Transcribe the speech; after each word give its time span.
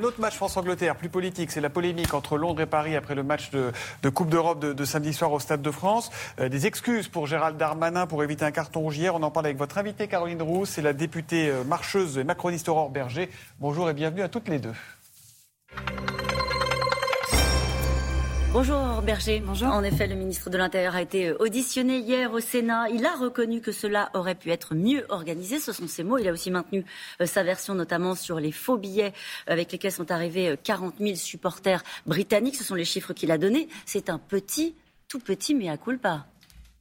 L'autre 0.00 0.20
match 0.20 0.36
France-Angleterre, 0.36 0.94
plus 0.94 1.08
politique, 1.08 1.50
c'est 1.50 1.60
la 1.60 1.70
polémique 1.70 2.14
entre 2.14 2.38
Londres 2.38 2.60
et 2.60 2.66
Paris 2.66 2.94
après 2.94 3.16
le 3.16 3.24
match 3.24 3.50
de, 3.50 3.72
Coupe 4.10 4.28
d'Europe 4.28 4.60
de, 4.60 4.84
samedi 4.84 5.12
soir 5.12 5.32
au 5.32 5.40
Stade 5.40 5.60
de 5.60 5.72
France. 5.72 6.12
Euh, 6.38 6.48
des 6.48 6.68
excuses 6.68 7.08
pour 7.08 7.26
Gérald 7.26 7.56
Darmanin 7.56 8.06
pour 8.06 8.22
éviter 8.22 8.44
un 8.44 8.52
carton 8.52 8.78
rouge 8.78 8.96
hier. 8.96 9.16
On 9.16 9.22
en 9.24 9.32
parle 9.32 9.46
avec 9.46 9.58
votre 9.58 9.76
invitée 9.76 10.06
Caroline 10.06 10.40
Rousse 10.40 10.78
et 10.78 10.82
la 10.82 10.92
députée 10.92 11.50
euh, 11.50 11.64
marcheuse 11.64 12.16
et 12.16 12.22
macroniste 12.22 12.68
Aurore 12.68 12.90
Berger. 12.90 13.28
Bonjour 13.58 13.90
et 13.90 13.92
bienvenue 13.92 14.22
à 14.22 14.28
toutes 14.28 14.46
les 14.46 14.60
deux. 14.60 14.74
Bonjour 18.50 19.02
Berger. 19.02 19.42
Bonjour. 19.44 19.68
En 19.68 19.84
effet, 19.84 20.06
le 20.06 20.14
ministre 20.14 20.48
de 20.48 20.56
l'Intérieur 20.56 20.96
a 20.96 21.02
été 21.02 21.28
euh, 21.28 21.36
auditionné 21.38 21.98
hier 21.98 22.32
au 22.32 22.40
Sénat. 22.40 22.88
Il 22.88 23.04
a 23.04 23.14
reconnu 23.14 23.60
que 23.60 23.72
cela 23.72 24.10
aurait 24.14 24.34
pu 24.34 24.50
être 24.50 24.74
mieux 24.74 25.04
organisé. 25.10 25.60
Ce 25.60 25.70
sont 25.70 25.86
ses 25.86 26.02
mots. 26.02 26.16
Il 26.16 26.26
a 26.26 26.32
aussi 26.32 26.50
maintenu 26.50 26.86
euh, 27.20 27.26
sa 27.26 27.42
version, 27.42 27.74
notamment 27.74 28.14
sur 28.14 28.40
les 28.40 28.50
faux 28.50 28.78
billets 28.78 29.12
avec 29.46 29.70
lesquels 29.70 29.92
sont 29.92 30.10
arrivés 30.10 30.56
40 30.64 30.94
euh, 30.94 31.04
000 31.04 31.16
supporters 31.16 31.84
britanniques. 32.06 32.56
Ce 32.56 32.64
sont 32.64 32.74
les 32.74 32.86
chiffres 32.86 33.12
qu'il 33.12 33.30
a 33.30 33.36
donnés. 33.36 33.68
C'est 33.84 34.08
un 34.08 34.18
petit, 34.18 34.74
tout 35.08 35.20
petit, 35.20 35.54
mais 35.54 35.68
à 35.68 35.76
culpa. 35.76 36.26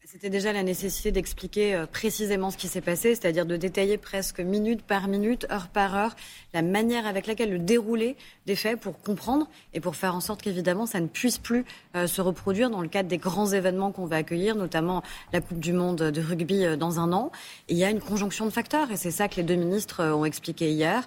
C'était 0.10 0.30
déjà 0.30 0.54
la 0.54 0.64
nécessité 0.64 1.12
d'expliquer 1.12 1.76
euh, 1.76 1.86
précisément 1.86 2.50
ce 2.50 2.56
qui 2.56 2.70
s'est 2.70 2.80
passé, 2.80 3.14
c'est-à-dire 3.14 3.46
de 3.46 3.58
détailler 3.58 3.98
presque 3.98 4.40
minute 4.40 4.82
par 4.82 5.10
minute, 5.10 5.46
heure 5.52 5.68
par 5.68 5.98
heure, 5.98 6.16
la 6.54 6.62
manière 6.62 7.06
avec 7.06 7.28
laquelle 7.28 7.52
le 7.52 7.60
déroulé 7.60 8.16
des 8.46 8.56
faits 8.56 8.80
pour 8.80 9.02
comprendre 9.02 9.50
et 9.74 9.82
pour 9.82 9.98
faire 9.98 10.16
en 10.16 10.22
sorte 10.22 10.42
qu'évidemment 10.42 10.86
ça 10.86 11.02
ne 11.02 11.08
puisse 11.08 11.38
plus 11.38 11.66
euh, 11.98 12.08
se 12.08 12.22
reproduire 12.22 12.70
dans 12.70 12.80
le 12.80 12.88
cadre 12.88 13.10
des 13.10 13.18
grands 13.18 13.48
événements 13.48 13.92
qu'on 13.92 14.06
va 14.06 14.16
accueillir, 14.16 14.56
notamment 14.56 15.04
la 15.34 15.42
Coupe 15.42 15.60
du 15.60 15.74
Monde 15.74 15.98
de 15.98 16.22
rugby 16.22 16.64
euh, 16.64 16.78
dans 16.78 17.02
un 17.02 17.12
an. 17.12 17.34
il 17.68 17.76
y 17.76 17.84
a 17.84 17.90
une 17.90 18.00
conjonction 18.00 18.46
de 18.46 18.52
facteurs 18.52 18.90
et 18.92 18.96
c'est 18.96 19.12
ça 19.12 19.28
que 19.28 19.36
les 19.36 19.44
deux 19.44 19.56
ministres 19.56 20.06
ont 20.06 20.24
expliqué 20.24 20.72
hier. 20.72 21.06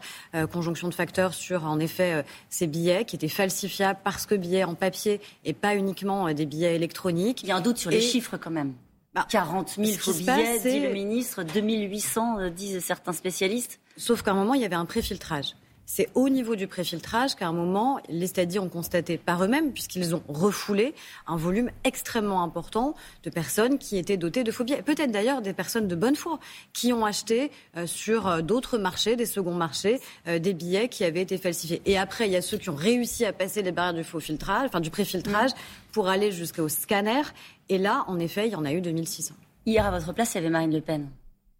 conjonction 0.53 0.89
de 0.89 0.95
facteurs 0.95 1.33
sur 1.33 1.65
en 1.65 1.81
effet 1.81 2.23
ces 2.51 2.67
billets 2.67 3.07
qui 3.07 3.17
étaient 3.17 3.29
falsifiables 3.29 4.01
parce 4.05 4.27
que 4.27 4.35
billets 4.35 4.65
en 4.65 4.75
papier 4.75 5.23
et 5.47 5.55
pas 5.55 5.75
uniquement 5.75 6.31
des 6.35 6.45
billets 6.45 6.77
électroniques. 6.77 7.43
Il 7.43 7.49
y 7.49 7.53
a 7.53 7.57
un 7.57 7.63
doute 7.63 7.79
sur 7.79 7.91
les 7.91 8.03
chiffres 8.03 8.37
quand 8.37 8.51
même. 8.51 8.75
40 9.15 9.75
bah, 9.77 9.85
000 9.85 9.99
faux 9.99 10.13
billets, 10.13 10.61
dit 10.61 10.81
le 10.81 10.93
ministre, 10.93 11.43
2800, 11.43 12.39
euh, 12.39 12.51
disent 12.51 12.85
certains 12.85 13.13
spécialistes. 13.13 13.81
Sauf 13.97 14.23
qu'à 14.23 14.31
un 14.31 14.35
moment, 14.35 14.55
il 14.55 14.63
y 14.63 14.65
avait 14.65 14.77
un 14.77 14.87
préfiltrage. 14.87 15.57
C'est 15.93 16.09
au 16.15 16.29
niveau 16.29 16.55
du 16.55 16.69
préfiltrage 16.69 17.35
qu'à 17.35 17.49
un 17.49 17.53
moment, 17.53 17.99
les 18.09 18.29
stadiers 18.29 18.61
ont 18.61 18.69
constaté 18.69 19.19
par 19.19 19.43
eux-mêmes, 19.43 19.73
puisqu'ils 19.73 20.15
ont 20.15 20.23
refoulé 20.29 20.95
un 21.27 21.35
volume 21.37 21.69
extrêmement 21.83 22.45
important 22.45 22.95
de 23.25 23.31
personnes 23.31 23.77
qui 23.77 23.99
étaient 23.99 24.17
dotées 24.17 24.45
de 24.45 24.53
billets. 24.63 24.83
Peut-être 24.83 25.11
d'ailleurs 25.11 25.43
des 25.43 25.53
personnes 25.53 25.89
de 25.89 25.97
bonne 25.97 26.15
foi 26.15 26.39
qui 26.73 26.93
ont 26.93 27.05
acheté 27.05 27.51
euh, 27.77 27.89
sur 27.89 28.29
euh, 28.29 28.41
d'autres 28.41 28.79
marchés, 28.79 29.17
des 29.17 29.27
seconds 29.27 29.55
marchés, 29.55 29.99
des 30.27 30.55
billets 30.55 30.89
qui 30.89 31.03
avaient 31.03 31.23
été 31.23 31.39
falsifiés. 31.39 31.83
Et 31.87 31.99
après, 31.99 32.29
il 32.29 32.33
y 32.33 32.37
a 32.37 32.43
ceux 32.43 32.57
qui 32.57 32.71
ont 32.71 32.77
réussi 32.77 33.25
à 33.25 33.33
passer 33.33 33.61
les 33.63 33.73
barrières 33.73 33.95
du 33.95 34.05
faux 34.05 34.21
filtrage, 34.21 34.67
enfin 34.69 34.79
du 34.79 34.91
préfiltrage, 34.91 35.51
pour 35.91 36.07
aller 36.07 36.31
jusqu'au 36.31 36.69
scanner 36.69 37.23
et 37.69 37.79
là, 37.79 38.05
en 38.07 38.21
effet, 38.21 38.47
il 38.47 38.53
y 38.53 38.57
en 38.57 38.65
a 38.65 38.73
eu 38.73 38.81
2600. 38.81 39.35
Hier, 39.67 39.85
à 39.85 39.91
votre 39.91 40.13
place, 40.13 40.35
il 40.35 40.37
y 40.37 40.39
avait 40.39 40.51
Marine 40.51 40.73
Le 40.73 40.83
Pen 40.83 41.11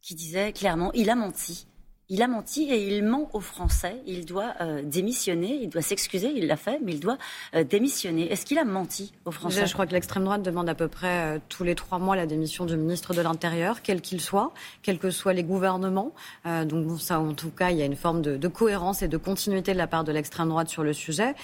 qui 0.03 0.15
disait 0.15 0.53
clairement 0.53 0.93
il 0.95 1.11
a 1.11 1.15
menti. 1.15 1.67
Il 2.13 2.23
a 2.23 2.27
menti 2.27 2.65
et 2.65 2.89
il 2.89 3.05
ment 3.05 3.31
aux 3.35 3.41
Français. 3.41 4.03
Il 4.05 4.27
doit 4.27 4.55
euh, 4.61 4.83
démissionner, 4.83 5.61
il 5.63 5.69
doit 5.69 5.81
s'excuser, 5.81 6.33
il 6.35 6.49
l'a 6.49 6.57
fait, 6.57 6.81
mais 6.83 6.95
il 6.95 6.99
doit 6.99 7.19
euh, 7.55 7.63
démissionner. 7.63 8.33
Est-ce 8.33 8.45
qu'il 8.45 8.59
a 8.59 8.65
menti 8.65 9.13
aux 9.25 9.31
Français? 9.31 9.65
Je 9.65 9.73
crois 9.73 9.87
que 9.87 9.93
l'extrême 9.93 10.25
droite 10.25 10.43
demande 10.43 10.69
à 10.69 10.75
peu 10.75 10.89
près 10.89 11.37
euh, 11.37 11.39
tous 11.49 11.63
les 11.63 11.77
trois 11.77 12.01
mois 12.01 12.17
la 12.17 12.27
démission 12.27 12.67
du 12.67 12.77
ministre 12.77 13.15
de 13.15 13.23
l'Intérieur, 13.23 13.83
quel 13.83 14.01
qu'il 14.01 14.21
soit, 14.21 14.53
quels 14.83 14.99
que 14.99 15.13
soient 15.13 15.33
les 15.33 15.45
gouvernements. 15.45 16.13
donc 16.45 16.85
bon, 16.85 16.99
ça, 16.99 17.21
en 17.21 17.33
tout 17.33 17.51
cas, 17.51 17.71
il 17.71 17.77
y 17.77 17.83
a 17.83 17.85
une 17.85 17.95
forme 17.95 18.23
de, 18.23 18.37
de 18.37 18.49
cohérence 18.49 19.03
et 19.03 19.09
de 19.09 19.17
continuité 19.17 19.73
de 19.73 19.79
la 19.79 19.87
part 19.87 20.03
de 20.03 20.11
l'extrême 20.11 20.49
droite 20.49 20.69
sur 20.69 20.83
le 20.83 20.93
sujet. 20.93 21.35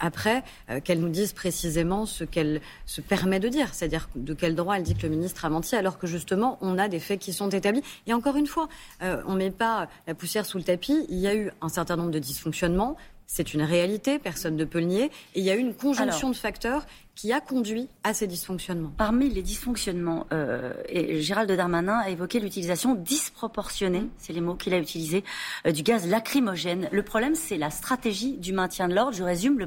après, 0.00 0.42
qu'elle 0.84 1.00
nous 1.00 1.08
dise 1.10 1.34
précisément 1.34 2.06
ce 2.06 2.24
qu'elle 2.24 2.62
se 2.86 3.02
permet 3.02 3.40
de 3.40 3.48
dire, 3.48 3.74
c'est-à-dire 3.74 4.08
de 4.16 4.32
quel 4.32 4.54
droit 4.54 4.76
elle 4.76 4.82
dit 4.84 4.94
que 4.94 5.02
le 5.02 5.10
ministre 5.10 5.44
a 5.44 5.50
menti, 5.50 5.76
alors 5.76 5.98
que 5.98 6.06
justement, 6.06 6.58
on 6.62 6.78
a 6.78 6.88
des 6.88 7.00
faits 7.00 7.20
qui 7.20 7.32
sont 7.32 7.50
établis. 7.50 7.82
Et 8.06 8.14
encore 8.14 8.36
une 8.36 8.46
fois, 8.46 8.68
on 9.02 9.32
ne 9.32 9.38
met 9.38 9.50
pas 9.50 9.88
la 10.06 10.13
poussière 10.14 10.46
sous 10.46 10.58
le 10.58 10.64
tapis. 10.64 11.06
Il 11.08 11.18
y 11.18 11.26
a 11.26 11.34
eu 11.34 11.50
un 11.60 11.68
certain 11.68 11.96
nombre 11.96 12.10
de 12.10 12.18
dysfonctionnements. 12.18 12.96
C'est 13.26 13.54
une 13.54 13.62
réalité, 13.62 14.18
personne 14.18 14.54
ne 14.54 14.64
peut 14.64 14.80
le 14.80 14.86
nier. 14.86 15.04
Et 15.34 15.40
il 15.40 15.44
y 15.44 15.50
a 15.50 15.56
eu 15.56 15.58
une 15.58 15.74
conjonction 15.74 16.28
de 16.28 16.36
facteurs 16.36 16.84
qui 17.14 17.32
a 17.32 17.40
conduit 17.40 17.88
à 18.02 18.12
ces 18.12 18.26
dysfonctionnements. 18.26 18.92
Parmi 18.96 19.30
les 19.30 19.42
dysfonctionnements, 19.42 20.26
euh, 20.32 20.72
et 20.88 21.20
Gérald 21.20 21.50
Darmanin 21.50 21.98
a 21.98 22.10
évoqué 22.10 22.40
l'utilisation 22.40 22.94
disproportionnée, 22.94 24.08
c'est 24.18 24.32
les 24.32 24.40
mots 24.40 24.56
qu'il 24.56 24.74
a 24.74 24.78
utilisés, 24.78 25.24
euh, 25.66 25.72
du 25.72 25.82
gaz 25.82 26.06
lacrymogène. 26.06 26.88
Le 26.92 27.02
problème, 27.02 27.34
c'est 27.34 27.56
la 27.56 27.70
stratégie 27.70 28.36
du 28.36 28.52
maintien 28.52 28.88
de 28.88 28.94
l'ordre. 28.94 29.16
Je 29.16 29.22
résume, 29.22 29.58
le, 29.58 29.66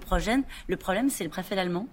le 0.67 0.77
problème, 0.77 1.09
c'est 1.09 1.23
le 1.23 1.29
préfet 1.29 1.57
allemand 1.57 1.87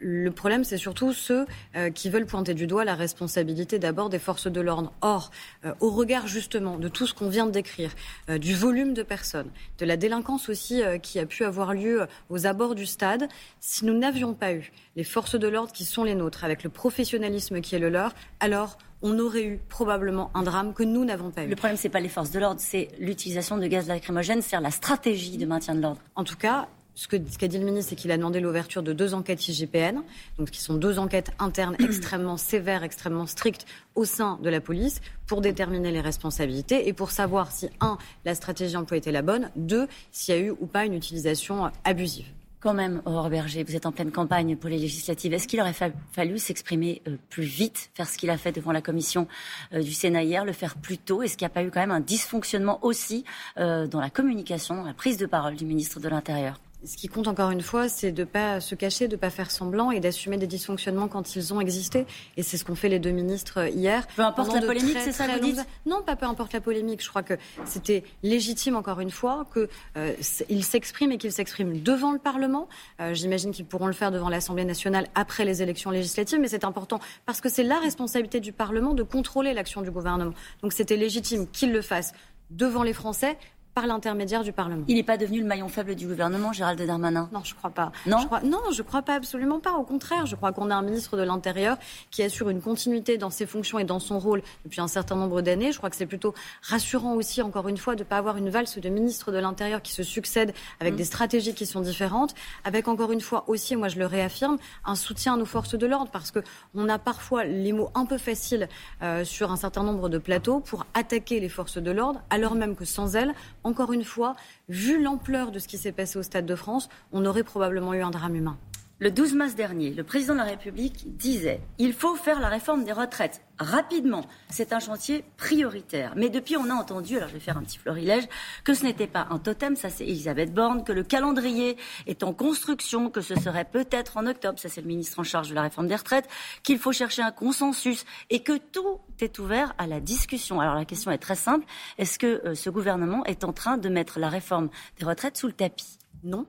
le 0.00 0.30
problème, 0.30 0.64
c'est 0.64 0.78
surtout 0.78 1.12
ceux 1.12 1.46
euh, 1.76 1.90
qui 1.90 2.08
veulent 2.10 2.26
pointer 2.26 2.54
du 2.54 2.66
doigt 2.66 2.84
la 2.84 2.94
responsabilité 2.94 3.78
d'abord 3.78 4.08
des 4.08 4.18
forces 4.18 4.46
de 4.46 4.60
l'ordre. 4.60 4.92
Or, 5.02 5.30
euh, 5.64 5.72
au 5.80 5.90
regard 5.90 6.26
justement 6.26 6.78
de 6.78 6.88
tout 6.88 7.06
ce 7.06 7.14
qu'on 7.14 7.28
vient 7.28 7.46
de 7.46 7.50
décrire, 7.50 7.92
euh, 8.28 8.38
du 8.38 8.54
volume 8.54 8.94
de 8.94 9.02
personnes, 9.02 9.50
de 9.78 9.84
la 9.84 9.96
délinquance 9.96 10.48
aussi 10.48 10.82
qui 11.02 11.18
a 11.18 11.26
pu 11.26 11.44
avoir 11.44 11.74
lieu 11.74 12.06
aux 12.30 12.46
abords 12.46 12.74
du 12.74 12.86
stade, 12.86 13.28
si 13.60 13.84
nous 13.84 13.96
n'avions 13.96 14.34
pas 14.34 14.52
eu 14.54 14.72
les 14.96 15.04
forces 15.04 15.38
de 15.38 15.48
l'ordre 15.48 15.72
qui 15.72 15.84
sont 15.84 16.04
les 16.04 16.14
nôtres, 16.14 16.44
avec 16.44 16.64
le 16.64 16.70
professionnalisme 16.70 17.60
qui 17.60 17.74
est 17.74 17.78
le 17.78 17.90
leur, 17.90 18.14
alors 18.40 18.78
on 19.02 19.18
aurait 19.18 19.44
eu 19.44 19.60
probablement 19.68 20.30
un 20.34 20.42
drame 20.42 20.72
que 20.74 20.82
nous 20.82 21.04
n'avons 21.04 21.30
pas 21.30 21.44
eu. 21.44 21.48
Le 21.48 21.56
problème, 21.56 21.76
ce 21.76 21.84
n'est 21.84 21.90
pas 21.90 22.00
les 22.00 22.08
forces 22.08 22.30
de 22.30 22.38
l'ordre, 22.38 22.60
c'est 22.60 22.88
l'utilisation 22.98 23.56
de 23.56 23.66
gaz 23.66 23.88
lacrymogène, 23.88 24.42
c'est-à-dire 24.42 24.64
la 24.64 24.70
stratégie 24.70 25.36
de 25.36 25.46
maintien 25.46 25.74
de 25.74 25.80
l'ordre. 25.80 26.00
En 26.16 26.24
tout 26.24 26.36
cas, 26.36 26.68
ce 26.94 27.08
qu'a 27.08 27.48
dit 27.48 27.58
le 27.58 27.64
ministre, 27.64 27.90
c'est 27.90 27.96
qu'il 27.96 28.10
a 28.10 28.16
demandé 28.16 28.40
l'ouverture 28.40 28.82
de 28.82 28.92
deux 28.92 29.14
enquêtes 29.14 29.48
IGPN, 29.48 30.02
donc 30.38 30.50
qui 30.50 30.60
sont 30.60 30.74
deux 30.74 30.98
enquêtes 30.98 31.32
internes 31.38 31.76
extrêmement 31.80 32.36
sévères, 32.36 32.82
extrêmement 32.82 33.26
strictes 33.26 33.66
au 33.94 34.04
sein 34.04 34.38
de 34.42 34.50
la 34.50 34.60
police, 34.60 35.00
pour 35.26 35.40
déterminer 35.40 35.92
les 35.92 36.00
responsabilités 36.00 36.88
et 36.88 36.92
pour 36.92 37.10
savoir 37.10 37.52
si, 37.52 37.68
un, 37.80 37.98
la 38.24 38.34
stratégie 38.34 38.76
employée 38.76 39.00
était 39.00 39.12
la 39.12 39.22
bonne, 39.22 39.50
deux, 39.56 39.86
s'il 40.12 40.34
y 40.34 40.38
a 40.38 40.40
eu 40.40 40.50
ou 40.50 40.66
pas 40.66 40.84
une 40.84 40.94
utilisation 40.94 41.70
abusive. 41.84 42.26
Quand 42.60 42.74
même, 42.74 43.00
Aurore 43.06 43.30
Berger, 43.30 43.64
vous 43.64 43.74
êtes 43.74 43.86
en 43.86 43.92
pleine 43.92 44.12
campagne 44.12 44.54
pour 44.54 44.68
les 44.68 44.76
législatives. 44.76 45.32
Est-ce 45.32 45.48
qu'il 45.48 45.62
aurait 45.62 45.74
fallu 46.12 46.38
s'exprimer 46.38 47.00
euh, 47.08 47.16
plus 47.30 47.44
vite, 47.44 47.88
faire 47.94 48.06
ce 48.06 48.18
qu'il 48.18 48.28
a 48.28 48.36
fait 48.36 48.52
devant 48.52 48.70
la 48.70 48.82
commission 48.82 49.28
euh, 49.72 49.82
du 49.82 49.94
Sénat 49.94 50.24
hier, 50.24 50.44
le 50.44 50.52
faire 50.52 50.76
plus 50.76 50.98
tôt? 50.98 51.22
Est-ce 51.22 51.38
qu'il 51.38 51.46
n'y 51.46 51.52
a 51.52 51.54
pas 51.54 51.62
eu 51.62 51.70
quand 51.70 51.80
même 51.80 51.90
un 51.90 52.00
dysfonctionnement 52.00 52.78
aussi 52.84 53.24
euh, 53.56 53.86
dans 53.86 54.00
la 54.00 54.10
communication, 54.10 54.74
dans 54.74 54.84
la 54.84 54.92
prise 54.92 55.16
de 55.16 55.24
parole 55.24 55.56
du 55.56 55.64
ministre 55.64 56.00
de 56.00 56.08
l'Intérieur? 56.10 56.60
Ce 56.84 56.96
qui 56.96 57.08
compte 57.08 57.28
encore 57.28 57.50
une 57.50 57.60
fois, 57.60 57.88
c'est 57.88 58.12
de 58.12 58.22
ne 58.22 58.26
pas 58.26 58.60
se 58.60 58.74
cacher, 58.74 59.08
de 59.08 59.16
ne 59.16 59.20
pas 59.20 59.30
faire 59.30 59.50
semblant 59.50 59.90
et 59.90 60.00
d'assumer 60.00 60.36
des 60.36 60.46
dysfonctionnements 60.46 61.08
quand 61.08 61.36
ils 61.36 61.52
ont 61.52 61.60
existé. 61.60 62.06
Et 62.36 62.42
c'est 62.42 62.56
ce 62.56 62.64
qu'ont 62.64 62.74
fait 62.74 62.88
les 62.88 62.98
deux 62.98 63.10
ministres 63.10 63.60
euh, 63.60 63.68
hier. 63.68 64.06
Peu 64.16 64.22
importe 64.22 64.54
la 64.54 64.62
polémique, 64.62 64.96
c'est 65.00 65.12
ça 65.12 65.28
que 65.28 65.40
dites 65.40 65.60
Non, 65.86 66.02
pas 66.02 66.16
peu 66.16 66.26
importe 66.26 66.52
la 66.52 66.60
polémique. 66.60 67.02
Je 67.02 67.08
crois 67.08 67.22
que 67.22 67.34
c'était 67.64 68.04
légitime, 68.22 68.76
encore 68.76 69.00
une 69.00 69.10
fois, 69.10 69.46
qu'ils 69.52 69.68
euh, 69.96 70.62
s'expriment 70.62 71.12
et 71.12 71.18
qu'ils 71.18 71.32
s'expriment 71.32 71.80
devant 71.80 72.12
le 72.12 72.18
Parlement. 72.18 72.68
Euh, 73.00 73.14
j'imagine 73.14 73.50
qu'ils 73.50 73.66
pourront 73.66 73.86
le 73.86 73.92
faire 73.92 74.10
devant 74.10 74.28
l'Assemblée 74.28 74.64
nationale 74.64 75.08
après 75.14 75.44
les 75.44 75.62
élections 75.62 75.90
législatives, 75.90 76.38
mais 76.40 76.48
c'est 76.48 76.64
important 76.64 77.00
parce 77.26 77.40
que 77.40 77.48
c'est 77.48 77.62
la 77.62 77.78
responsabilité 77.78 78.40
du 78.40 78.52
Parlement 78.52 78.94
de 78.94 79.02
contrôler 79.02 79.52
l'action 79.52 79.82
du 79.82 79.90
gouvernement. 79.90 80.34
Donc 80.62 80.72
c'était 80.72 80.96
légitime 80.96 81.46
qu'ils 81.48 81.72
le 81.72 81.82
fassent 81.82 82.12
devant 82.50 82.82
les 82.82 82.92
Français, 82.92 83.38
par 83.74 83.86
l'intermédiaire 83.86 84.42
du 84.42 84.52
Parlement. 84.52 84.84
Il 84.88 84.96
n'est 84.96 85.02
pas 85.02 85.16
devenu 85.16 85.40
le 85.40 85.46
maillon 85.46 85.68
faible 85.68 85.94
du 85.94 86.06
gouvernement, 86.06 86.52
Gérald 86.52 86.80
Darmanin? 86.80 87.28
Non, 87.32 87.40
je 87.44 87.54
ne 87.54 87.58
crois 87.58 87.70
pas. 87.70 87.92
Non, 88.06 88.18
je 88.18 88.26
crois, 88.26 88.40
non, 88.40 88.58
je 88.72 88.82
crois 88.82 89.02
pas 89.02 89.14
absolument 89.14 89.60
pas. 89.60 89.72
Au 89.72 89.84
contraire, 89.84 90.26
je 90.26 90.36
crois 90.36 90.52
qu'on 90.52 90.70
a 90.70 90.74
un 90.74 90.82
ministre 90.82 91.16
de 91.16 91.22
l'Intérieur 91.22 91.76
qui 92.10 92.22
assure 92.22 92.50
une 92.50 92.60
continuité 92.60 93.18
dans 93.18 93.30
ses 93.30 93.46
fonctions 93.46 93.78
et 93.78 93.84
dans 93.84 94.00
son 94.00 94.18
rôle 94.18 94.42
depuis 94.64 94.80
un 94.80 94.88
certain 94.88 95.16
nombre 95.16 95.40
d'années. 95.42 95.72
Je 95.72 95.78
crois 95.78 95.90
que 95.90 95.96
c'est 95.96 96.06
plutôt 96.06 96.34
rassurant 96.62 97.14
aussi, 97.14 97.42
encore 97.42 97.68
une 97.68 97.78
fois, 97.78 97.94
de 97.94 98.00
ne 98.00 98.04
pas 98.04 98.18
avoir 98.18 98.36
une 98.36 98.50
valse 98.50 98.78
de 98.78 98.88
ministres 98.88 99.32
de 99.32 99.38
l'Intérieur 99.38 99.82
qui 99.82 99.92
se 99.92 100.02
succèdent 100.02 100.52
avec 100.80 100.94
mm. 100.94 100.96
des 100.96 101.04
stratégies 101.04 101.54
qui 101.54 101.66
sont 101.66 101.80
différentes, 101.80 102.34
avec 102.64 102.88
encore 102.88 103.12
une 103.12 103.20
fois 103.20 103.44
aussi, 103.46 103.76
moi 103.76 103.88
je 103.88 103.98
le 103.98 104.06
réaffirme, 104.06 104.58
un 104.84 104.94
soutien 104.94 105.34
à 105.34 105.36
nos 105.36 105.44
forces 105.44 105.74
de 105.76 105.86
l'ordre 105.86 106.10
parce 106.10 106.32
qu'on 106.32 106.88
a 106.88 106.98
parfois 106.98 107.44
les 107.44 107.72
mots 107.72 107.90
un 107.94 108.06
peu 108.06 108.18
faciles 108.18 108.68
euh, 109.02 109.24
sur 109.24 109.50
un 109.50 109.56
certain 109.56 109.82
nombre 109.82 110.08
de 110.08 110.18
plateaux 110.18 110.60
pour 110.60 110.86
attaquer 110.94 111.40
les 111.40 111.48
forces 111.48 111.78
de 111.78 111.90
l'ordre, 111.90 112.20
alors 112.30 112.54
même 112.54 112.76
que 112.76 112.84
sans 112.84 113.16
elles, 113.16 113.34
encore 113.70 113.92
une 113.92 114.04
fois, 114.04 114.34
vu 114.68 115.00
l'ampleur 115.00 115.52
de 115.52 115.60
ce 115.60 115.68
qui 115.68 115.78
s'est 115.78 115.92
passé 115.92 116.18
au 116.18 116.22
Stade 116.22 116.44
de 116.44 116.56
France, 116.56 116.88
on 117.12 117.24
aurait 117.24 117.44
probablement 117.44 117.94
eu 117.94 118.02
un 118.02 118.10
drame 118.10 118.34
humain. 118.34 118.58
Le 119.02 119.10
12 119.10 119.32
mars 119.32 119.54
dernier, 119.54 119.94
le 119.94 120.04
président 120.04 120.34
de 120.34 120.40
la 120.40 120.44
République 120.44 121.16
disait 121.16 121.62
Il 121.78 121.94
faut 121.94 122.16
faire 122.16 122.38
la 122.38 122.48
réforme 122.48 122.84
des 122.84 122.92
retraites 122.92 123.40
rapidement. 123.58 124.26
C'est 124.50 124.74
un 124.74 124.78
chantier 124.78 125.24
prioritaire. 125.38 126.12
Mais 126.16 126.28
depuis, 126.28 126.58
on 126.58 126.68
a 126.68 126.74
entendu, 126.74 127.16
alors 127.16 127.30
je 127.30 127.32
vais 127.32 127.40
faire 127.40 127.56
un 127.56 127.62
petit 127.62 127.78
florilège, 127.78 128.24
que 128.62 128.74
ce 128.74 128.84
n'était 128.84 129.06
pas 129.06 129.26
un 129.30 129.38
totem, 129.38 129.74
ça 129.74 129.88
c'est 129.88 130.04
Elisabeth 130.04 130.52
Borne, 130.52 130.84
que 130.84 130.92
le 130.92 131.02
calendrier 131.02 131.78
est 132.06 132.22
en 132.22 132.34
construction, 132.34 133.08
que 133.08 133.22
ce 133.22 133.34
serait 133.36 133.64
peut-être 133.64 134.18
en 134.18 134.26
octobre, 134.26 134.58
ça 134.58 134.68
c'est 134.68 134.82
le 134.82 134.86
ministre 134.86 135.18
en 135.18 135.24
charge 135.24 135.48
de 135.48 135.54
la 135.54 135.62
réforme 135.62 135.86
des 135.86 135.96
retraites, 135.96 136.28
qu'il 136.62 136.78
faut 136.78 136.92
chercher 136.92 137.22
un 137.22 137.32
consensus 137.32 138.04
et 138.28 138.42
que 138.42 138.58
tout 138.58 139.00
est 139.18 139.38
ouvert 139.38 139.72
à 139.78 139.86
la 139.86 140.00
discussion. 140.00 140.60
Alors 140.60 140.74
la 140.74 140.84
question 140.84 141.10
est 141.10 141.16
très 141.16 141.36
simple. 141.36 141.64
Est-ce 141.96 142.18
que 142.18 142.46
euh, 142.46 142.54
ce 142.54 142.68
gouvernement 142.68 143.24
est 143.24 143.44
en 143.44 143.54
train 143.54 143.78
de 143.78 143.88
mettre 143.88 144.18
la 144.18 144.28
réforme 144.28 144.68
des 144.98 145.06
retraites 145.06 145.38
sous 145.38 145.46
le 145.46 145.54
tapis? 145.54 145.96
Non. 146.22 146.44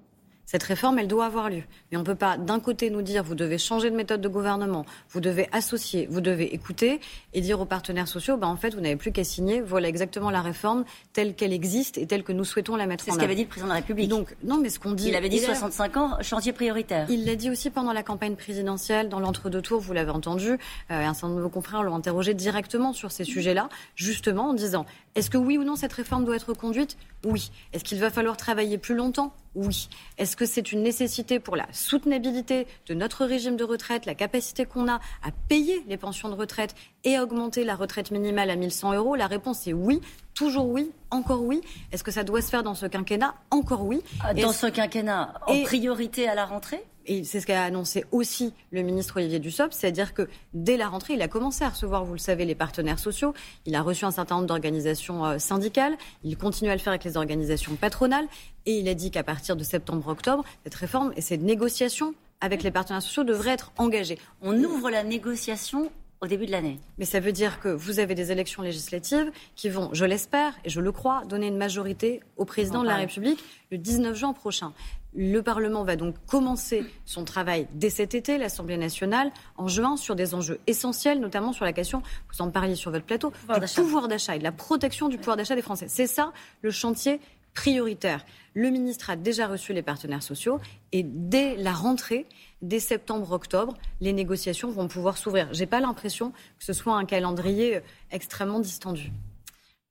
Cette 0.52 0.64
réforme, 0.64 1.00
elle 1.00 1.08
doit 1.08 1.28
avoir 1.28 1.50
lieu. 1.50 1.64
Mais 1.90 1.98
on 1.98 2.02
ne 2.02 2.06
peut 2.06 2.14
pas 2.14 2.36
d'un 2.36 2.60
côté 2.60 2.90
nous 2.90 3.02
dire 3.02 3.24
vous 3.24 3.36
devez 3.36 3.58
changer 3.58 3.90
de 3.90 3.96
méthode 3.96 4.20
de 4.20 4.28
gouvernement, 4.28 4.86
vous 5.12 5.22
devez 5.22 5.48
associer, 5.54 6.10
vous 6.12 6.20
devez 6.20 6.54
écouter 6.54 7.00
et 7.34 7.40
dire 7.40 7.62
aux 7.62 7.66
partenaires 7.66 8.10
sociaux 8.10 8.36
bah, 8.36 8.48
en 8.48 8.58
fait 8.58 8.76
vous 8.76 8.82
n'avez 8.82 8.98
plus 8.98 9.14
qu'à 9.14 9.24
signer, 9.24 9.62
voilà 9.62 9.88
exactement 9.88 10.30
la 10.30 10.42
réforme 10.42 10.84
telle 11.14 11.36
qu'elle 11.36 11.54
existe 11.54 11.98
et 11.98 12.06
telle 12.06 12.24
que 12.24 12.34
nous 12.34 12.44
souhaitons 12.44 12.76
la 12.76 12.86
mettre 12.86 13.06
en 13.06 13.14
œuvre. 13.14 13.14
C'est 13.14 13.22
ce 13.22 13.22
qu'avait 13.22 13.36
dit 13.36 13.44
le 13.44 13.48
président 13.48 13.68
de 13.68 13.72
la 13.72 13.80
République. 13.80 14.10
Donc 14.10 14.36
non 14.44 14.58
mais 14.58 14.70
ce 14.70 14.78
qu'on 14.78 14.92
dit 14.92 15.08
Il 15.08 15.16
avait 15.16 15.30
dit 15.30 15.40
65 15.40 15.96
ans 15.96 16.18
chantier 16.22 16.52
prioritaire. 16.52 17.06
Il 17.10 17.26
l'a 17.26 17.38
dit 17.38 17.50
aussi 17.50 17.70
pendant 17.70 17.94
la 17.94 18.04
campagne 18.04 18.36
présidentielle 18.36 19.08
dans 19.08 19.22
l'entre-deux 19.22 19.62
tours, 19.62 19.80
vous 19.80 19.94
l'avez 19.94 20.12
entendu, 20.12 20.50
euh, 20.50 20.58
un 20.90 21.14
certain 21.14 21.28
nombre 21.28 21.40
de 21.40 21.44
vos 21.44 21.50
confrères 21.50 21.84
l'ont 21.84 21.96
interrogé 21.96 22.34
directement 22.34 22.92
sur 22.92 23.14
ces 23.14 23.24
sujets-là, 23.24 23.70
justement 23.96 24.50
en 24.50 24.54
disant 24.54 24.86
est-ce 25.16 25.30
que 25.30 25.38
oui 25.38 25.58
ou 25.58 25.64
non 25.64 25.78
cette 25.78 25.94
réforme 25.94 26.26
doit 26.26 26.36
être 26.36 26.54
conduite? 26.54 26.98
Oui. 27.24 27.52
Est-ce 27.72 27.86
qu'il 27.86 28.00
va 28.00 28.10
falloir 28.10 28.36
travailler 28.38 28.78
plus 28.78 28.96
longtemps? 28.96 29.34
Oui. 29.56 29.90
Est-ce 30.18 30.38
que 30.42 30.48
c'est 30.48 30.72
une 30.72 30.82
nécessité 30.82 31.40
pour 31.40 31.56
la 31.56 31.68
soutenabilité 31.72 32.66
de 32.88 32.96
notre 32.96 33.26
régime 33.26 33.58
de 33.58 33.64
retraite, 33.64 34.08
la 34.08 34.16
capacité 34.16 34.66
qu'on 34.66 34.90
a 34.90 34.96
à 34.96 35.30
payer 35.50 35.84
les 35.88 35.98
pensions 35.98 36.30
de 36.30 36.34
retraite 36.34 36.74
et 37.04 37.16
à 37.16 37.22
augmenter 37.22 37.64
la 37.64 37.76
retraite 37.76 38.10
minimale 38.10 38.50
à 38.50 38.56
1100 38.56 38.94
euros 38.94 39.16
La 39.16 39.28
réponse 39.28 39.68
est 39.68 39.74
oui. 39.74 40.02
Toujours 40.34 40.68
oui, 40.68 40.90
encore 41.12 41.44
oui. 41.44 41.62
Est-ce 41.92 42.04
que 42.04 42.10
ça 42.10 42.24
doit 42.24 42.42
se 42.42 42.50
faire 42.50 42.64
dans 42.64 42.74
ce 42.74 42.88
quinquennat? 42.88 43.36
Encore 43.52 43.86
oui. 43.86 44.02
Ah, 44.24 44.34
dans 44.34 44.52
ce 44.52 44.66
quinquennat, 44.66 45.36
en 45.46 45.62
priorité 45.62 46.28
à 46.28 46.34
la 46.34 46.46
rentrée? 46.46 46.84
Et 47.06 47.24
c'est 47.24 47.40
ce 47.40 47.48
qu'a 47.48 47.64
annoncé 47.64 48.06
aussi 48.12 48.54
le 48.72 48.82
ministre 48.82 49.18
Olivier 49.18 49.40
Dussopt, 49.40 49.74
c'est-à-dire 49.74 50.14
que 50.14 50.28
dès 50.54 50.78
la 50.78 50.88
rentrée, 50.88 51.14
il 51.14 51.22
a 51.22 51.28
commencé 51.28 51.64
à 51.64 51.70
recevoir, 51.70 52.06
vous 52.06 52.14
le 52.14 52.20
savez, 52.20 52.46
les 52.46 52.56
partenaires 52.56 53.00
sociaux. 53.00 53.34
Il 53.66 53.76
a 53.76 53.82
reçu 53.82 54.06
un 54.06 54.12
certain 54.12 54.36
nombre 54.36 54.48
d'organisations 54.48 55.26
euh, 55.26 55.40
syndicales. 55.40 55.98
Il 56.24 56.38
continue 56.38 56.70
à 56.70 56.74
le 56.74 56.80
faire 56.80 56.92
avec 56.92 57.04
les 57.04 57.18
organisations 57.18 57.76
patronales. 57.76 58.28
Et 58.66 58.80
il 58.80 58.88
a 58.88 58.94
dit 58.94 59.12
qu'à 59.12 59.24
partir 59.24 59.56
de 59.56 59.64
septembre-octobre, 59.64 60.44
cette 60.64 60.76
réforme 60.76 61.14
et 61.16 61.22
ces 61.22 61.38
négociations 61.38 62.14
avec 62.42 62.64
les 62.64 62.72
partenaires 62.72 63.02
sociaux 63.02 63.24
devraient 63.24 63.52
être 63.52 63.72
engagées. 63.78 64.18
On 64.42 64.56
ouvre 64.64 64.90
la 64.90 65.04
négociation 65.04 65.92
au 66.24 66.28
début 66.28 66.46
de 66.46 66.52
l'année. 66.52 66.80
Mais 67.00 67.06
ça 67.06 67.20
veut 67.20 67.32
dire 67.32 67.60
que 67.60 67.68
vous 67.68 68.00
avez 68.00 68.14
des 68.14 68.32
élections 68.32 68.62
législatives 68.62 69.32
qui 69.56 69.70
vont, 69.70 69.90
je 69.92 70.06
l'espère 70.06 70.54
et 70.64 70.70
je 70.70 70.80
le 70.80 70.92
crois, 70.92 71.24
donner 71.26 71.48
une 71.48 71.58
majorité 71.58 72.22
au 72.38 72.46
président 72.46 72.84
de 72.84 72.88
la 72.88 72.96
République 72.96 73.44
le 73.72 73.80
19 73.80 74.16
juin 74.16 74.34
prochain. 74.34 74.74
Le 75.16 75.42
Parlement 75.42 75.84
va 75.84 75.96
donc 75.96 76.16
commencer 76.28 76.86
son 77.06 77.26
travail 77.26 77.68
dès 77.74 77.90
cet 77.90 78.14
été, 78.14 78.38
l'Assemblée 78.38 78.78
nationale, 78.78 79.32
en 79.58 79.68
juin, 79.68 79.98
sur 79.98 80.16
des 80.16 80.36
enjeux 80.36 80.60
essentiels, 80.68 81.20
notamment 81.20 81.54
sur 81.54 81.66
la 81.66 81.74
question, 81.74 82.04
vous 82.32 82.42
en 82.42 82.52
parliez 82.52 82.76
sur 82.76 82.92
votre 82.92 83.06
plateau, 83.06 83.34
du 83.60 83.68
pouvoir 83.76 84.08
d'achat 84.08 84.36
et 84.36 84.40
de 84.40 84.44
la 84.44 84.52
protection 84.52 85.10
du 85.10 85.18
pouvoir 85.18 85.38
d'achat 85.38 85.56
des 85.56 85.64
Français. 85.64 85.88
C'est 85.90 86.08
ça 86.08 86.32
le 86.62 86.70
chantier 86.70 87.20
prioritaire. 87.54 88.26
Le 88.54 88.70
ministre 88.70 89.10
a 89.10 89.16
déjà 89.16 89.48
reçu 89.48 89.74
les 89.74 89.82
partenaires 89.82 90.24
sociaux 90.24 90.60
et 90.92 91.04
dès 91.04 91.56
la 91.56 91.72
rentrée, 91.72 92.26
dès 92.62 92.80
septembre-octobre, 92.80 93.78
les 94.02 94.14
négociations 94.14 94.70
vont 94.70 94.88
pouvoir 94.88 95.18
s'ouvrir. 95.18 95.54
Je 95.54 95.60
n'ai 95.60 95.68
pas 95.68 95.80
l'impression 95.80 96.32
que 96.32 96.66
ce 96.66 96.74
soit 96.74 96.96
un 96.96 97.06
calendrier 97.06 97.78
euh, 97.78 97.82
extrêmement 98.12 98.60
distendu. 98.60 99.12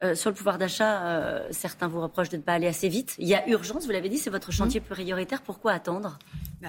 Euh, 0.03 0.15
sur 0.15 0.31
le 0.31 0.37
pouvoir 0.37 0.57
d'achat, 0.57 1.07
euh, 1.07 1.49
certains 1.51 1.89
vous 1.89 2.01
reprochent 2.01 2.31
de 2.31 2.39
ne 2.39 2.43
pas 2.43 2.55
aller 2.55 2.67
assez 2.67 2.89
vite. 2.89 3.15
Il 3.19 3.29
y 3.29 3.35
a 3.35 3.47
urgence, 3.49 3.85
vous 3.85 3.93
l'avez 3.93 4.09
dit, 4.09 4.19
c'est 4.19 4.31
votre 4.31 4.51
chantier 4.51 4.81
mmh. 4.81 4.85
prioritaire. 4.85 5.43
Pourquoi 5.43 5.73
attendre? 5.73 6.19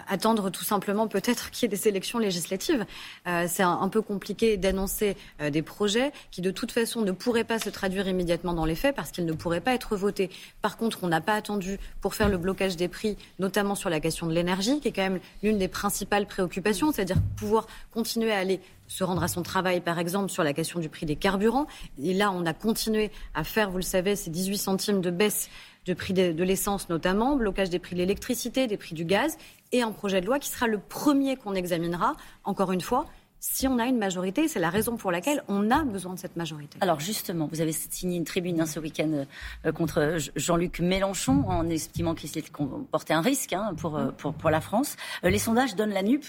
Attendre 0.07 0.49
tout 0.49 0.63
simplement 0.63 1.07
peut-être 1.07 1.51
qu'il 1.51 1.63
y 1.63 1.73
ait 1.73 1.77
des 1.77 1.87
élections 1.87 2.19
législatives. 2.19 2.85
Euh, 3.27 3.45
c'est 3.47 3.63
un, 3.63 3.89
peu 3.89 4.01
compliqué 4.01 4.55
d'annoncer 4.55 5.17
des 5.51 5.61
projets 5.61 6.13
qui 6.31 6.41
de 6.41 6.51
toute 6.51 6.71
façon 6.71 7.01
ne 7.01 7.11
pourraient 7.11 7.43
pas 7.43 7.59
se 7.59 7.69
traduire 7.69 8.07
immédiatement 8.07 8.53
dans 8.53 8.63
les 8.63 8.75
faits 8.75 8.95
parce 8.95 9.11
qu'ils 9.11 9.25
ne 9.25 9.33
pourraient 9.33 9.59
pas 9.59 9.73
être 9.73 9.97
votés. 9.97 10.29
Par 10.61 10.77
contre, 10.77 10.99
on 11.03 11.07
n'a 11.07 11.19
pas 11.19 11.33
attendu 11.33 11.77
pour 11.99 12.15
faire 12.15 12.29
le 12.29 12.37
blocage 12.37 12.77
des 12.77 12.87
prix, 12.87 13.17
notamment 13.39 13.75
sur 13.75 13.89
la 13.89 13.99
question 13.99 14.27
de 14.27 14.33
l'énergie, 14.33 14.79
qui 14.79 14.87
est 14.87 14.91
quand 14.91 15.01
même 15.01 15.19
l'une 15.43 15.57
des 15.57 15.67
principales 15.67 16.25
préoccupations, 16.25 16.91
c'est-à-dire 16.91 17.17
pouvoir 17.35 17.67
continuer 17.91 18.31
à 18.31 18.37
aller 18.37 18.61
se 18.91 19.05
rendre 19.05 19.23
à 19.23 19.29
son 19.29 19.41
travail, 19.41 19.79
par 19.79 19.99
exemple, 19.99 20.29
sur 20.29 20.43
la 20.43 20.51
question 20.51 20.79
du 20.79 20.89
prix 20.89 21.05
des 21.05 21.15
carburants. 21.15 21.65
Et 22.03 22.13
là, 22.13 22.29
on 22.31 22.45
a 22.45 22.53
continué 22.53 23.09
à 23.33 23.45
faire, 23.45 23.71
vous 23.71 23.77
le 23.77 23.83
savez, 23.83 24.17
ces 24.17 24.29
18 24.29 24.57
centimes 24.57 25.01
de 25.01 25.09
baisse 25.09 25.49
de 25.85 25.93
prix 25.93 26.13
de, 26.13 26.43
l'essence 26.43 26.89
notamment, 26.89 27.35
blocage 27.35 27.69
des 27.69 27.79
prix 27.79 27.95
de 27.95 27.99
l'électricité, 27.99 28.67
des 28.67 28.77
prix 28.77 28.93
du 28.93 29.05
gaz, 29.05 29.37
et 29.71 29.81
un 29.81 29.91
projet 29.91 30.21
de 30.21 30.25
loi 30.25 30.39
qui 30.39 30.49
sera 30.49 30.67
le 30.67 30.77
premier 30.77 31.35
qu'on 31.37 31.55
examinera, 31.55 32.15
encore 32.43 32.71
une 32.71 32.81
fois, 32.81 33.05
si 33.41 33.67
on 33.67 33.79
a 33.79 33.85
une 33.87 33.97
majorité. 33.97 34.47
C'est 34.47 34.59
la 34.59 34.69
raison 34.69 34.95
pour 34.95 35.11
laquelle 35.11 35.43
on 35.49 35.71
a 35.71 35.83
besoin 35.83 36.13
de 36.13 36.19
cette 36.19 36.37
majorité. 36.37 36.77
Alors 36.79 36.99
justement, 36.99 37.49
vous 37.51 37.59
avez 37.59 37.71
signé 37.73 38.17
une 38.17 38.23
tribune 38.23 38.61
hein, 38.61 38.67
ce 38.67 38.79
week-end 38.79 39.25
euh, 39.65 39.71
contre 39.71 40.17
Jean-Luc 40.35 40.79
Mélenchon 40.79 41.43
en 41.47 41.67
estimant 41.67 42.13
qu'il 42.13 42.31
comportait 42.51 43.13
un 43.13 43.21
risque 43.21 43.53
hein, 43.53 43.73
pour, 43.75 43.97
euh, 43.97 44.11
pour, 44.11 44.33
pour, 44.33 44.51
la 44.51 44.61
France. 44.61 44.95
Euh, 45.25 45.31
les 45.31 45.39
sondages 45.39 45.75
donnent 45.75 45.93
la 45.93 46.03
NUP 46.03 46.23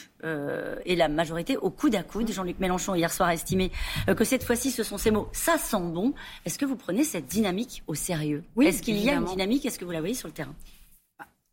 et 0.84 0.94
la 0.94 1.08
majorité 1.08 1.56
au 1.56 1.68
coude 1.68 1.96
à 1.96 2.02
coude. 2.02 2.30
Jean-Luc 2.30 2.60
Mélenchon 2.60 2.94
hier 2.94 3.12
soir 3.12 3.28
a 3.28 3.34
estimé 3.34 3.72
que 4.06 4.24
cette 4.24 4.44
fois-ci 4.44 4.70
ce 4.70 4.84
sont 4.84 4.96
ces 4.96 5.10
mots. 5.10 5.28
Ça 5.32 5.58
sent 5.58 5.80
bon. 5.80 6.14
Est-ce 6.46 6.58
que 6.58 6.64
vous 6.64 6.76
prenez 6.76 7.02
cette 7.02 7.26
dynamique 7.26 7.82
au 7.88 7.94
sérieux? 7.94 8.44
Oui. 8.54 8.66
Est-ce 8.66 8.82
qu'il 8.82 8.96
y 8.98 9.10
a 9.10 9.14
une 9.14 9.24
dynamique? 9.24 9.66
Est-ce 9.66 9.80
que 9.80 9.84
vous 9.84 9.90
la 9.90 9.98
voyez 9.98 10.14
sur 10.14 10.28
le 10.28 10.34
terrain? 10.34 10.54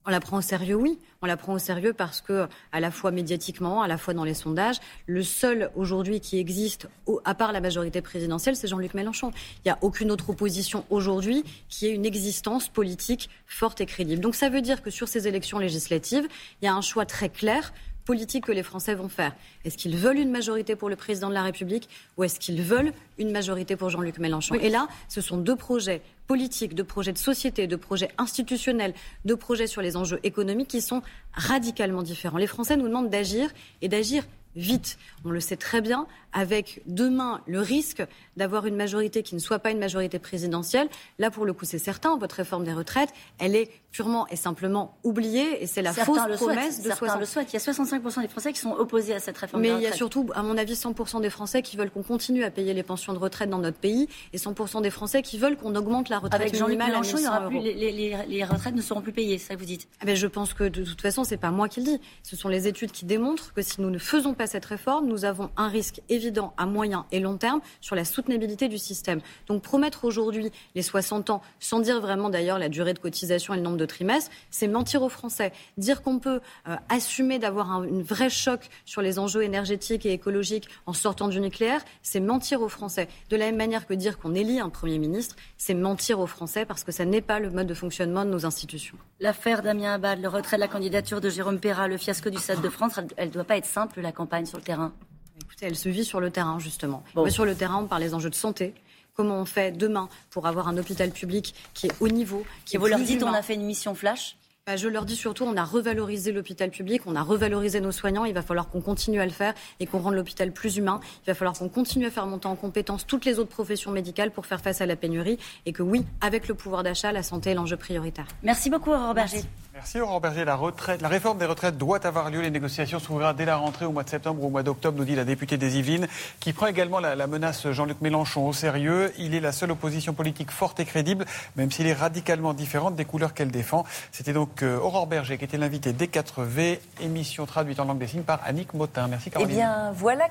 On 0.06 0.12
la 0.12 0.20
prend 0.20 0.38
au 0.38 0.42
sérieux, 0.42 0.76
oui. 0.76 0.98
On 1.22 1.26
la 1.26 1.36
prend 1.36 1.54
au 1.54 1.60
sérieux 1.60 1.94
parce 1.94 2.22
que, 2.22 2.48
à 2.72 2.80
la 2.80 2.92
fois 2.92 3.12
médiatiquement, 3.12 3.82
à 3.82 3.88
la 3.88 3.98
fois 3.98 4.14
dans 4.14 4.24
les 4.24 4.34
sondages, 4.34 4.78
le 5.06 5.22
seul 5.22 5.70
aujourd'hui 5.76 6.22
qui 6.22 6.40
existe, 6.40 6.88
à 7.26 7.36
part 7.36 7.52
la 7.52 7.60
majorité 7.60 8.02
présidentielle, 8.02 8.56
c'est 8.56 8.68
Jean-Luc 8.68 8.94
Mélenchon. 8.94 9.32
Il 9.58 9.68
n'y 9.68 9.72
a 9.72 9.78
aucune 9.82 10.12
autre 10.12 10.30
opposition 10.30 10.86
aujourd'hui 10.90 11.44
qui 11.68 11.88
ait 11.88 11.94
une 11.94 12.06
existence 12.06 12.70
politique 12.70 13.30
forte 13.46 13.82
et 13.82 13.86
crédible. 13.86 14.22
Donc 14.22 14.36
ça 14.36 14.50
veut 14.50 14.62
dire 14.62 14.82
que 14.82 14.90
sur 14.90 15.08
ces 15.10 15.28
élections 15.28 15.60
législatives, 15.60 16.28
il 16.62 16.66
y 16.66 16.68
a 16.70 16.74
un 16.74 16.82
choix 16.82 17.06
très 17.06 17.30
clair 17.30 17.74
politique 18.10 18.46
que 18.46 18.52
les 18.52 18.64
Français 18.64 18.96
vont 18.96 19.08
faire. 19.08 19.36
Est-ce 19.66 19.78
qu'ils 19.78 19.96
veulent 19.96 20.18
une 20.18 20.32
majorité 20.32 20.76
pour 20.76 20.90
le 20.90 20.96
président 20.96 21.30
de 21.30 21.36
la 21.36 21.44
République 21.44 21.88
ou 22.18 22.24
est-ce 22.24 22.40
qu'ils 22.40 22.64
veulent 22.64 22.92
une 23.20 23.32
majorité 23.32 23.76
pour 23.76 23.92
Jean-Luc 23.92 24.18
Mélenchon 24.18 24.56
Et 24.56 24.70
là, 24.70 24.88
ce 25.10 25.22
sont 25.22 25.38
deux 25.38 25.56
projets 25.56 26.02
politiques, 26.26 26.74
deux 26.74 26.84
projets 26.84 27.14
de 27.14 27.20
société, 27.20 27.68
deux 27.68 27.78
projets 27.78 28.10
institutionnels, 28.18 28.96
deux 29.26 29.38
projets 29.38 29.68
sur 29.68 29.84
les 29.84 29.96
enjeux 29.96 30.20
économiques 30.24 30.70
qui 30.70 30.82
sont 30.82 31.04
radicalement 31.34 32.02
différents. 32.02 32.40
Les 32.40 32.48
Français 32.48 32.78
nous 32.78 32.88
demandent 32.88 33.12
d'agir 33.12 33.52
et 33.84 33.90
d'agir 33.90 34.24
vite. 34.56 34.98
On 35.26 35.32
le 35.32 35.40
sait 35.40 35.58
très 35.58 35.82
bien, 35.82 36.08
avec 36.34 36.82
demain 36.86 37.42
le 37.48 37.60
risque 37.60 38.04
d'avoir 38.38 38.66
une 38.66 38.76
majorité 38.76 39.24
qui 39.24 39.36
ne 39.36 39.40
soit 39.40 39.60
pas 39.60 39.72
une 39.72 39.80
majorité 39.80 40.20
présidentielle. 40.20 40.88
Là, 41.18 41.32
pour 41.32 41.46
le 41.46 41.54
coup, 41.54 41.66
c'est 41.66 41.80
certain, 41.80 42.18
votre 42.18 42.36
réforme 42.36 42.64
des 42.64 42.74
retraites, 42.74 43.10
elle 43.40 43.56
est 43.56 43.70
purement 43.92 44.28
et 44.28 44.36
simplement 44.36 44.98
oubliée 45.04 45.64
et 45.64 45.68
c'est 45.68 45.82
la 45.82 45.94
fausse 45.94 46.20
promesse 46.36 46.82
de 46.84 46.90
Certains 46.90 47.18
le 47.18 47.26
souhaitent. 47.26 47.52
Il 47.52 47.54
y 47.54 47.58
a 47.58 47.72
65% 47.72 48.22
des 48.22 48.28
Français 48.28 48.54
qui 48.54 48.60
sont 48.60 48.72
opposés 48.72 49.16
à 49.16 49.20
cette 49.20 49.38
réforme 49.38 49.62
Mais 49.62 49.70
des 49.70 49.76
il 49.76 49.82
y 49.82 49.88
a 49.88 49.94
surtout, 49.94 50.30
à 50.36 50.44
mon 50.44 50.58
avis, 50.58 50.74
100% 50.74 51.22
des 51.22 51.30
Français 51.30 51.62
qui 51.62 51.76
veulent 51.76 51.90
qu'on 51.90 52.04
continue 52.04 52.44
à 52.44 52.52
payer 52.52 52.74
les 52.74 52.84
pensions 52.84 53.14
de 53.14 53.18
retraite 53.18 53.50
dans 53.50 53.58
notre 53.58 53.78
pays 53.78 54.08
et 54.32 54.38
100% 54.38 54.82
des 54.82 54.92
Français 54.92 55.22
qui 55.24 55.40
veulent 55.40 55.58
qu'on 55.58 55.76
augmente 55.76 56.10
la 56.10 56.20
retraite 56.20 56.42
Avec 56.42 56.54
minimale 56.54 56.90
Mélenchon, 56.90 57.18
il 57.18 57.24
y 57.24 57.28
aura 57.28 57.48
plus, 57.48 57.60
les, 57.60 58.44
retraites 58.44 58.76
ne 58.76 58.82
seront 58.82 59.02
plus 59.02 59.12
payées, 59.12 59.38
c'est 59.38 59.48
ça 59.48 59.56
que 59.56 59.60
vous 59.60 59.66
dites 59.66 59.88
ah 60.02 60.06
ben, 60.06 60.16
Je 60.16 60.28
pense 60.28 60.54
que 60.54 60.66
de 60.66 60.84
toute 60.84 61.02
façon, 61.02 61.24
c'est 61.24 61.38
pas 61.38 61.52
moi 61.52 61.68
qui 61.68 61.82
le 61.82 61.86
dis. 61.88 62.02
Ce 62.24 62.36
sont 62.36 62.48
les 62.48 62.68
études 62.68 62.92
qui 62.92 63.06
démontrent 63.06 63.54
que 63.54 63.62
si 63.62 63.82
nous 63.82 63.90
ne 63.90 63.98
faisons 63.98 64.34
pas 64.34 64.39
cette 64.48 64.66
réforme, 64.66 65.08
nous 65.08 65.26
avons 65.26 65.50
un 65.58 65.68
risque 65.68 66.02
évident 66.10 66.54
à 66.58 66.66
moyen 66.66 67.06
et 67.12 67.20
long 67.20 67.38
terme 67.38 67.62
sur 67.82 67.96
la 67.96 68.06
soutenabilité 68.06 68.68
du 68.68 68.78
système. 68.78 69.22
Donc 69.48 69.62
promettre 69.62 70.06
aujourd'hui 70.06 70.52
les 70.76 70.82
60 70.82 71.30
ans, 71.30 71.42
sans 71.60 71.80
dire 71.80 72.02
vraiment 72.02 72.30
d'ailleurs 72.30 72.60
la 72.60 72.70
durée 72.70 72.94
de 72.94 73.00
cotisation 73.00 73.54
et 73.54 73.58
le 73.58 73.64
nombre 73.64 73.78
de 73.78 73.86
trimestres, 73.86 74.32
c'est 74.52 74.68
mentir 74.68 75.04
aux 75.04 75.10
Français. 75.10 75.52
Dire 75.78 76.02
qu'on 76.02 76.20
peut 76.20 76.42
euh, 76.68 76.76
assumer 76.90 77.40
d'avoir 77.40 77.72
un 77.72 77.86
vrai 78.02 78.30
choc 78.30 78.70
sur 78.86 79.02
les 79.02 79.20
enjeux 79.20 79.44
énergétiques 79.44 80.06
et 80.06 80.14
écologiques 80.14 80.68
en 80.86 80.94
sortant 80.94 81.28
du 81.28 81.40
nucléaire, 81.40 81.82
c'est 82.02 82.20
mentir 82.20 82.62
aux 82.62 82.70
Français. 82.70 83.08
De 83.30 83.38
la 83.38 83.46
même 83.46 83.58
manière 83.58 83.86
que 83.86 83.94
dire 83.94 84.18
qu'on 84.18 84.36
élit 84.36 84.60
un 84.60 84.70
Premier 84.70 85.00
ministre, 85.00 85.36
c'est 85.58 85.74
mentir 85.74 86.20
aux 86.20 86.28
Français 86.28 86.66
parce 86.66 86.84
que 86.84 86.92
ça 86.92 87.06
n'est 87.06 87.22
pas 87.22 87.40
le 87.40 87.50
mode 87.50 87.68
de 87.68 87.74
fonctionnement 87.74 88.26
de 88.26 88.30
nos 88.30 88.46
institutions. 88.46 88.98
L'affaire 89.20 89.62
Damien 89.62 89.94
Abad, 89.94 90.22
le 90.22 90.30
retrait 90.30 90.58
de 90.58 90.62
la 90.62 90.68
candidature 90.68 91.20
de 91.20 91.30
Jérôme 91.30 91.60
Perra, 91.60 91.88
le 91.88 91.98
fiasco 91.98 92.30
du 92.30 92.38
Stade 92.38 92.62
de 92.62 92.70
France, 92.70 93.00
elle 93.18 93.32
doit 93.32 93.44
pas 93.44 93.58
être 93.58 93.66
simple, 93.66 94.00
la 94.00 94.12
campagne 94.12 94.29
sur 94.46 94.58
le 94.58 94.64
terrain 94.64 94.94
Écoutez, 95.42 95.66
elle 95.66 95.76
se 95.76 95.90
vit 95.90 96.06
sur 96.06 96.20
le 96.20 96.32
terrain, 96.32 96.60
justement. 96.60 97.04
sur 97.30 97.46
le 97.46 97.56
terrain, 97.56 97.78
on 97.78 97.88
parle 97.88 98.04
des 98.04 98.14
enjeux 98.14 98.30
de 98.30 98.36
santé. 98.36 98.74
Comment 99.14 99.40
on 99.40 99.46
fait 99.46 99.72
demain 99.72 100.10
pour 100.30 100.48
avoir 100.48 100.68
un 100.68 100.78
hôpital 100.78 101.12
public 101.12 101.54
qui 101.74 101.88
est 101.88 101.92
haut 102.00 102.08
niveau, 102.08 102.46
qui 102.66 102.76
Et 102.76 102.80
vous 102.80 102.88
leur 102.88 103.00
dites, 103.00 103.24
on 103.24 103.34
a 103.34 103.42
fait 103.42 103.56
une 103.56 103.66
mission 103.66 103.96
flash? 103.96 104.38
Je 104.76 104.88
leur 104.88 105.06
dis 105.06 105.16
surtout, 105.16 105.44
on 105.46 105.58
a 105.58 105.64
revalorisé 105.64 106.32
l'hôpital 106.32 106.70
public, 106.70 107.02
on 107.06 107.16
a 107.16 107.22
revalorisé 107.22 107.82
nos 107.82 107.92
soignants. 107.92 108.26
Il 108.26 108.34
va 108.34 108.42
falloir 108.42 108.70
qu'on 108.70 108.82
continue 108.82 109.22
à 109.22 109.26
le 109.26 109.32
faire 109.32 109.54
et 109.80 109.86
qu'on 109.86 110.00
rende 110.00 110.16
l'hôpital 110.16 110.52
plus 110.52 110.78
humain. 110.78 111.00
Il 111.24 111.28
va 111.28 111.34
falloir 111.34 111.58
qu'on 111.58 111.70
continue 111.70 112.06
à 112.06 112.12
faire 112.12 112.26
monter 112.26 112.48
en 112.48 112.56
compétence 112.56 113.06
toutes 113.06 113.26
les 113.26 113.40
autres 113.40 113.50
professions 113.50 113.92
médicales 113.92 114.32
pour 114.32 114.46
faire 114.46 114.62
face 114.62 114.82
à 114.82 114.86
la 114.86 114.96
pénurie. 114.96 115.38
Et 115.66 115.74
que 115.74 115.84
oui, 115.84 116.06
avec 116.22 116.48
le 116.48 116.56
pouvoir 116.56 116.84
d'achat, 116.84 117.12
la 117.12 117.24
santé 117.24 117.52
est 117.52 117.56
l'enjeu 117.56 117.78
prioritaire. 117.78 118.28
Merci 118.44 118.70
beaucoup, 118.70 118.92
Aurore 118.92 119.14
Berger. 119.14 119.44
Merci 119.74 120.02
Aurore 120.02 120.20
Berger. 120.20 120.44
La, 120.44 120.56
retraite, 120.56 121.02
la 121.02 121.08
réforme 121.08 121.38
des 121.38 121.46
retraites 121.46 121.78
doit 121.78 122.06
avoir 122.06 122.30
lieu. 122.30 122.42
Les 122.42 122.52
négociations 122.52 123.00
s'ouvriront 123.00 123.32
dès 123.34 123.46
la 123.46 123.56
rentrée 123.56 123.86
au 123.86 123.92
mois 123.92 124.04
de 124.04 124.10
septembre 124.10 124.44
ou 124.44 124.48
au 124.48 124.50
mois 124.50 124.62
d'octobre, 124.62 124.98
nous 124.98 125.06
dit 125.06 125.16
la 125.16 125.24
députée 125.24 125.58
des 125.58 125.78
Yvelines, 125.78 126.08
qui 126.42 126.52
prend 126.52 126.68
également 126.68 127.00
la, 127.00 127.28
menace 127.28 127.72
Jean-Luc 127.72 128.02
Mélenchon 128.02 128.48
au 128.48 128.52
sérieux. 128.52 129.14
Il 129.18 129.36
est 129.36 129.40
la 129.40 129.54
seule 129.54 129.72
opposition 129.72 130.14
politique 130.14 130.52
forte 130.52 130.82
et 130.82 130.86
crédible, 130.86 131.26
même 131.56 131.72
s'il 131.72 131.88
est 131.88 131.94
radicalement 131.94 132.54
différente 132.54 132.96
des 132.96 133.06
couleurs 133.06 133.34
qu'elle 133.34 133.52
défend. 133.52 133.86
C'était 134.12 134.34
donc 134.34 134.59
avec 134.60 134.64
euh, 134.64 134.84
Aurore 134.84 135.08
Berger, 135.08 135.38
qui 135.38 135.46
était 135.46 135.58
l'invitée 135.58 135.94
des 135.94 136.08
4V, 136.08 136.80
émission 137.02 137.46
traduite 137.46 137.80
en 137.80 137.86
langue 137.86 138.00
des 138.00 138.08
signes 138.08 138.24
par 138.24 138.40
Annick 138.46 138.74
Motin. 138.74 139.08
Merci 139.08 139.28
Eh 139.30 139.32
Caroline. 139.32 139.56
bien, 139.56 139.92
voilà 139.96 140.28